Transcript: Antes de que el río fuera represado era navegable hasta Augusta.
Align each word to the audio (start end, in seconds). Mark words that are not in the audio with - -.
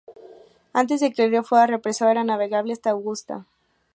Antes 0.73 0.99
de 0.99 1.13
que 1.13 1.23
el 1.25 1.29
río 1.29 1.43
fuera 1.43 1.67
represado 1.67 2.09
era 2.09 2.23
navegable 2.23 2.73
hasta 2.73 2.89
Augusta. 2.89 3.45